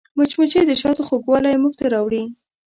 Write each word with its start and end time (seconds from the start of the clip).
مچمچۍ 0.17 0.63
د 0.67 0.71
شاتو 0.81 1.03
خوږوالی 1.07 1.61
موږ 1.61 1.73
ته 1.79 1.85
راوړي 1.93 2.23